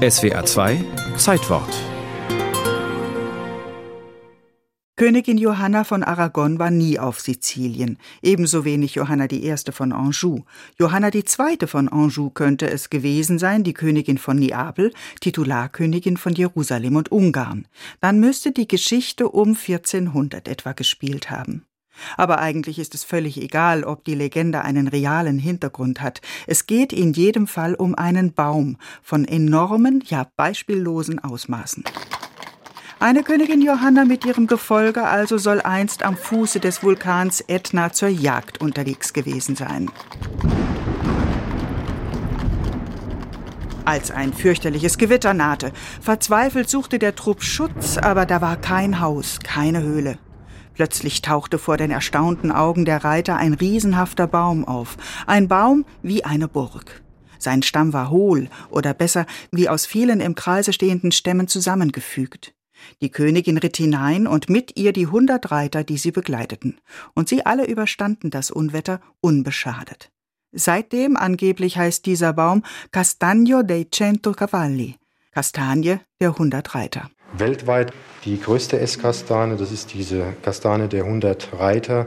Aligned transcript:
SWA 0.00 0.46
2 0.46 0.82
Zeitwort 1.18 1.68
Königin 4.96 5.36
Johanna 5.36 5.84
von 5.84 6.02
Aragon 6.02 6.58
war 6.58 6.70
nie 6.70 6.98
auf 6.98 7.20
Sizilien, 7.20 7.98
ebenso 8.22 8.64
wenig 8.64 8.94
Johanna 8.94 9.26
I. 9.30 9.54
von 9.70 9.92
Anjou. 9.92 10.44
Johanna 10.78 11.10
II. 11.12 11.66
von 11.66 11.90
Anjou 11.90 12.30
könnte 12.30 12.70
es 12.70 12.88
gewesen 12.88 13.38
sein, 13.38 13.62
die 13.62 13.74
Königin 13.74 14.16
von 14.16 14.38
Neapel, 14.38 14.94
Titularkönigin 15.20 16.16
von 16.16 16.32
Jerusalem 16.32 16.96
und 16.96 17.12
Ungarn. 17.12 17.68
Dann 18.00 18.20
müsste 18.20 18.52
die 18.52 18.68
Geschichte 18.68 19.28
um 19.28 19.48
1400 19.48 20.48
etwa 20.48 20.72
gespielt 20.72 21.30
haben. 21.30 21.66
Aber 22.16 22.38
eigentlich 22.40 22.78
ist 22.78 22.94
es 22.94 23.04
völlig 23.04 23.40
egal, 23.40 23.84
ob 23.84 24.04
die 24.04 24.14
Legende 24.14 24.62
einen 24.62 24.88
realen 24.88 25.38
Hintergrund 25.38 26.00
hat. 26.00 26.20
Es 26.46 26.66
geht 26.66 26.92
in 26.92 27.12
jedem 27.12 27.46
Fall 27.46 27.74
um 27.74 27.94
einen 27.94 28.32
Baum 28.32 28.76
von 29.02 29.24
enormen, 29.24 30.02
ja 30.06 30.26
beispiellosen 30.36 31.18
Ausmaßen. 31.18 31.84
Eine 33.02 33.22
Königin 33.22 33.62
Johanna 33.62 34.04
mit 34.04 34.26
ihrem 34.26 34.46
Gefolge 34.46 35.04
also 35.04 35.38
soll 35.38 35.62
einst 35.62 36.02
am 36.02 36.18
Fuße 36.18 36.60
des 36.60 36.82
Vulkans 36.82 37.42
Ätna 37.48 37.92
zur 37.92 38.10
Jagd 38.10 38.60
unterwegs 38.60 39.14
gewesen 39.14 39.56
sein. 39.56 39.90
Als 43.86 44.10
ein 44.10 44.34
fürchterliches 44.34 44.98
Gewitter 44.98 45.32
nahte, 45.32 45.72
verzweifelt 46.02 46.68
suchte 46.68 46.98
der 46.98 47.14
Trupp 47.14 47.42
Schutz, 47.42 47.96
aber 47.96 48.26
da 48.26 48.42
war 48.42 48.56
kein 48.56 49.00
Haus, 49.00 49.38
keine 49.42 49.82
Höhle. 49.82 50.18
Plötzlich 50.74 51.22
tauchte 51.22 51.58
vor 51.58 51.76
den 51.76 51.90
erstaunten 51.90 52.52
Augen 52.52 52.84
der 52.84 53.04
Reiter 53.04 53.36
ein 53.36 53.54
riesenhafter 53.54 54.26
Baum 54.26 54.64
auf, 54.66 54.96
ein 55.26 55.48
Baum 55.48 55.84
wie 56.02 56.24
eine 56.24 56.48
Burg. 56.48 57.02
Sein 57.38 57.62
Stamm 57.62 57.92
war 57.92 58.10
hohl, 58.10 58.48
oder 58.70 58.94
besser, 58.94 59.26
wie 59.50 59.68
aus 59.68 59.86
vielen 59.86 60.20
im 60.20 60.34
Kreise 60.34 60.72
stehenden 60.72 61.12
Stämmen 61.12 61.48
zusammengefügt. 61.48 62.54
Die 63.00 63.10
Königin 63.10 63.58
ritt 63.58 63.76
hinein 63.76 64.26
und 64.26 64.48
mit 64.48 64.78
ihr 64.78 64.92
die 64.92 65.06
hundert 65.06 65.50
Reiter, 65.50 65.84
die 65.84 65.98
sie 65.98 66.12
begleiteten. 66.12 66.78
Und 67.14 67.28
sie 67.28 67.44
alle 67.44 67.66
überstanden 67.66 68.30
das 68.30 68.50
Unwetter 68.50 69.00
unbeschadet. 69.20 70.10
Seitdem 70.52 71.16
angeblich 71.16 71.78
heißt 71.78 72.06
dieser 72.06 72.32
Baum 72.32 72.62
Castagno 72.90 73.62
dei 73.62 73.86
Cento 73.90 74.32
Cavalli, 74.32 74.96
Kastanie 75.30 76.00
der 76.20 76.36
hundert 76.36 76.74
Reiter. 76.74 77.10
Weltweit 77.32 77.92
die 78.24 78.38
größte 78.40 78.78
Esskastane, 78.78 79.56
das 79.56 79.72
ist 79.72 79.94
diese 79.94 80.34
Kastane 80.42 80.88
der 80.88 81.04
hundert 81.04 81.48
Reiter. 81.58 82.06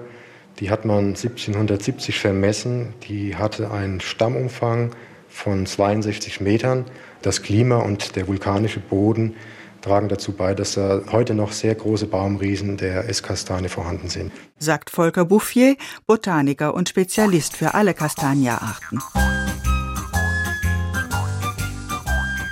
Die 0.59 0.69
hat 0.69 0.85
man 0.85 1.07
1770 1.15 2.19
vermessen. 2.19 2.93
Die 3.07 3.35
hatte 3.35 3.71
einen 3.71 3.99
Stammumfang 3.99 4.91
von 5.27 5.65
62 5.65 6.41
Metern. 6.41 6.85
Das 7.23 7.41
Klima 7.41 7.77
und 7.77 8.15
der 8.15 8.27
vulkanische 8.27 8.79
Boden 8.79 9.35
tragen 9.81 10.07
dazu 10.07 10.31
bei, 10.33 10.53
dass 10.53 10.73
da 10.73 11.01
heute 11.11 11.33
noch 11.33 11.51
sehr 11.51 11.73
große 11.73 12.05
Baumriesen 12.05 12.77
der 12.77 13.09
Esskastanie 13.09 13.69
vorhanden 13.69 14.09
sind. 14.09 14.31
Sagt 14.59 14.91
Volker 14.91 15.25
Bouffier, 15.25 15.75
Botaniker 16.05 16.73
und 16.73 16.89
Spezialist 16.89 17.57
für 17.57 17.73
alle 17.73 17.93
Kastanienarten. 17.93 19.01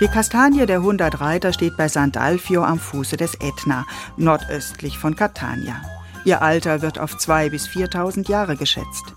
Die 0.02 0.08
Kastanie 0.08 0.66
der 0.66 0.78
100 0.78 1.22
Reiter 1.22 1.54
steht 1.54 1.78
bei 1.78 1.86
Sant'Alfio 1.86 2.64
am 2.64 2.80
Fuße 2.80 3.18
des 3.18 3.36
Ätna, 3.36 3.86
nordöstlich 4.18 4.98
von 4.98 5.16
Catania. 5.16 5.80
Ihr 6.26 6.42
Alter 6.42 6.82
wird 6.82 6.98
auf 6.98 7.18
2.000 7.18 7.50
bis 7.52 7.68
4.000 7.68 8.28
Jahre 8.28 8.56
geschätzt. 8.56 9.14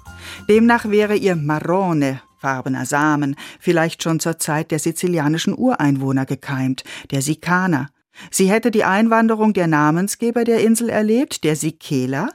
Demnach 0.46 0.84
wäre 0.84 1.16
ihr 1.16 1.36
Marrone, 1.36 2.20
farbener 2.38 2.84
Samen, 2.84 3.34
vielleicht 3.60 4.02
schon 4.02 4.20
zur 4.20 4.38
Zeit 4.38 4.70
der 4.72 4.78
sizilianischen 4.78 5.56
Ureinwohner 5.56 6.26
gekeimt, 6.26 6.84
der 7.10 7.22
Sikaner, 7.22 7.88
Sie 8.30 8.50
hätte 8.50 8.70
die 8.70 8.84
Einwanderung 8.84 9.54
der 9.54 9.66
Namensgeber 9.66 10.44
der 10.44 10.60
Insel 10.60 10.88
erlebt, 10.88 11.42
der 11.44 11.56
Sikela, 11.56 12.28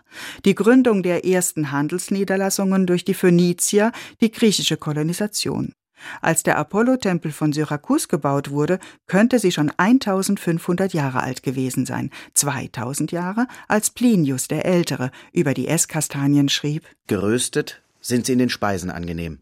die 0.43 0.55
Gründung 0.55 1.03
der 1.03 1.25
ersten 1.25 1.71
Handelsniederlassungen 1.71 2.85
durch 2.85 3.05
die 3.05 3.13
Phönizier, 3.13 3.91
die 4.19 4.31
griechische 4.31 4.75
Kolonisation. 4.75 5.73
Als 6.21 6.43
der 6.43 6.57
Apollo-Tempel 6.57 7.31
von 7.31 7.53
Syrakus 7.53 8.07
gebaut 8.07 8.49
wurde, 8.49 8.79
könnte 9.07 9.39
sie 9.39 9.51
schon 9.51 9.71
1500 9.77 10.93
Jahre 10.93 11.21
alt 11.21 11.43
gewesen 11.43 11.85
sein, 11.85 12.09
2000 12.33 13.11
Jahre, 13.11 13.47
als 13.67 13.89
Plinius 13.89 14.47
der 14.47 14.65
Ältere 14.65 15.11
über 15.33 15.53
die 15.53 15.67
Esskastanien 15.67 16.49
schrieb: 16.49 16.85
Geröstet 17.07 17.81
sind 18.01 18.25
sie 18.25 18.33
in 18.33 18.39
den 18.39 18.49
Speisen 18.49 18.89
angenehm. 18.89 19.39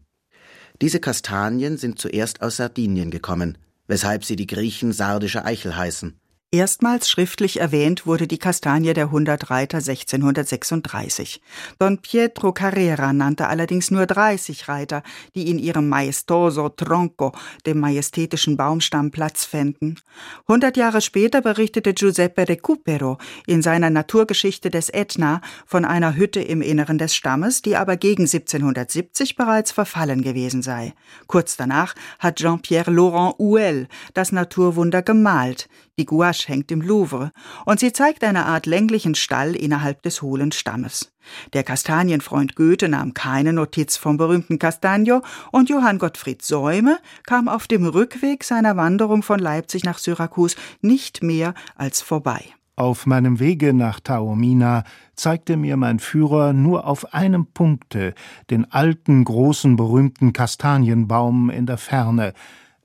Diese 0.80 1.00
Kastanien 1.00 1.76
sind 1.76 1.98
zuerst 1.98 2.40
aus 2.42 2.56
Sardinien 2.56 3.10
gekommen, 3.10 3.58
weshalb 3.86 4.24
sie 4.24 4.36
die 4.36 4.46
Griechen 4.46 4.92
sardische 4.92 5.44
Eichel 5.44 5.76
heißen. 5.76 6.18
Erstmals 6.50 7.10
schriftlich 7.10 7.60
erwähnt 7.60 8.06
wurde 8.06 8.26
die 8.26 8.38
Kastanie 8.38 8.94
der 8.94 9.10
hundert 9.10 9.50
Reiter 9.50 9.78
1636. 9.78 11.42
Don 11.78 11.98
Pietro 11.98 12.54
Carrera 12.54 13.12
nannte 13.12 13.48
allerdings 13.48 13.90
nur 13.90 14.06
30 14.06 14.66
Reiter, 14.66 15.02
die 15.34 15.50
in 15.50 15.58
ihrem 15.58 15.90
maestoso 15.90 16.70
tronco, 16.70 17.32
dem 17.66 17.80
majestätischen 17.80 18.56
Baumstamm, 18.56 19.10
Platz 19.10 19.44
fänden. 19.44 20.00
Hundert 20.48 20.78
Jahre 20.78 21.02
später 21.02 21.42
berichtete 21.42 21.92
Giuseppe 21.92 22.48
Recupero 22.48 23.18
in 23.46 23.60
seiner 23.60 23.90
Naturgeschichte 23.90 24.70
des 24.70 24.88
Ätna 24.88 25.42
von 25.66 25.84
einer 25.84 26.16
Hütte 26.16 26.40
im 26.40 26.62
Inneren 26.62 26.96
des 26.96 27.14
Stammes, 27.14 27.60
die 27.60 27.76
aber 27.76 27.98
gegen 27.98 28.22
1770 28.22 29.36
bereits 29.36 29.70
verfallen 29.70 30.22
gewesen 30.22 30.62
sei. 30.62 30.94
Kurz 31.26 31.58
danach 31.58 31.94
hat 32.18 32.36
Jean-Pierre 32.36 32.90
Laurent 32.90 33.34
Houel 33.38 33.86
das 34.14 34.32
Naturwunder 34.32 35.02
gemalt. 35.02 35.68
Die 35.98 36.06
Gouache 36.06 36.37
hängt 36.46 36.70
im 36.70 36.82
Louvre 36.82 37.32
und 37.64 37.80
sie 37.80 37.92
zeigt 37.92 38.22
eine 38.22 38.46
Art 38.46 38.66
länglichen 38.66 39.14
Stall 39.14 39.56
innerhalb 39.56 40.02
des 40.02 40.22
hohlen 40.22 40.52
Stammes. 40.52 41.10
Der 41.54 41.64
Kastanienfreund 41.64 42.54
Goethe 42.54 42.88
nahm 42.88 43.14
keine 43.14 43.52
Notiz 43.52 43.96
vom 43.96 44.18
berühmten 44.18 44.58
Castagno 44.58 45.22
und 45.50 45.70
Johann 45.70 45.98
Gottfried 45.98 46.42
Säume 46.42 46.98
kam 47.26 47.48
auf 47.48 47.66
dem 47.66 47.86
Rückweg 47.86 48.44
seiner 48.44 48.76
Wanderung 48.76 49.22
von 49.22 49.40
Leipzig 49.40 49.84
nach 49.84 49.98
Syrakus 49.98 50.54
nicht 50.82 51.22
mehr 51.22 51.54
als 51.74 52.02
vorbei. 52.02 52.44
Auf 52.78 53.06
meinem 53.06 53.40
Wege 53.40 53.74
nach 53.74 53.98
Taormina 53.98 54.84
zeigte 55.16 55.56
mir 55.56 55.76
mein 55.76 55.98
Führer 55.98 56.52
nur 56.52 56.86
auf 56.86 57.12
einem 57.12 57.46
Punkte 57.46 58.14
den 58.50 58.70
alten, 58.70 59.24
großen, 59.24 59.74
berühmten 59.74 60.32
Kastanienbaum 60.32 61.50
in 61.50 61.66
der 61.66 61.78
Ferne, 61.78 62.34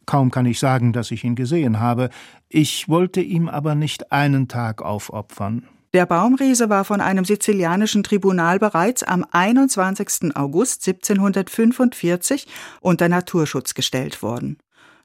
Kaum 0.05 0.31
kann 0.31 0.45
ich 0.45 0.59
sagen, 0.59 0.93
dass 0.93 1.11
ich 1.11 1.23
ihn 1.23 1.35
gesehen 1.35 1.79
habe, 1.79 2.09
ich 2.49 2.89
wollte 2.89 3.21
ihm 3.21 3.47
aber 3.47 3.75
nicht 3.75 4.11
einen 4.11 4.47
Tag 4.47 4.81
aufopfern. 4.81 5.67
Der 5.93 6.07
Baumriese 6.07 6.69
war 6.69 6.85
von 6.85 7.01
einem 7.01 7.23
sizilianischen 7.23 8.01
Tribunal 8.01 8.57
bereits 8.57 9.03
am 9.03 9.23
21. 9.29 10.35
August 10.35 10.87
1745 10.87 12.47
unter 12.81 13.09
Naturschutz 13.09 13.75
gestellt 13.75 14.23
worden. 14.23 14.57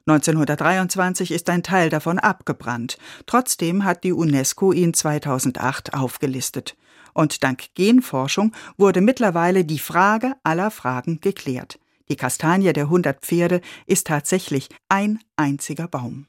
1923 0.07 1.31
ist 1.31 1.47
ein 1.51 1.61
Teil 1.61 1.91
davon 1.91 2.17
abgebrannt. 2.17 2.97
Trotzdem 3.27 3.85
hat 3.85 4.03
die 4.03 4.13
UNESCO 4.13 4.71
ihn 4.71 4.95
2008 4.95 5.93
aufgelistet. 5.93 6.75
Und 7.13 7.43
dank 7.43 7.75
Genforschung 7.75 8.53
wurde 8.77 9.01
mittlerweile 9.01 9.65
die 9.65 9.77
Frage 9.77 10.33
aller 10.43 10.71
Fragen 10.71 11.21
geklärt. 11.21 11.77
Die 12.09 12.15
Kastanie 12.15 12.73
der 12.73 12.89
hundert 12.89 13.21
Pferde 13.21 13.61
ist 13.85 14.07
tatsächlich 14.07 14.69
ein 14.89 15.19
einziger 15.35 15.87
Baum. 15.87 16.25